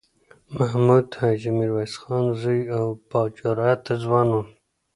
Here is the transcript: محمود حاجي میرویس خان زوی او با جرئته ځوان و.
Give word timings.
محمود 0.57 1.05
حاجي 1.19 1.51
میرویس 1.57 1.93
خان 2.01 2.25
زوی 2.41 2.61
او 2.77 2.85
با 3.09 3.21
جرئته 3.37 3.93
ځوان 4.03 4.27
و. 4.33 4.39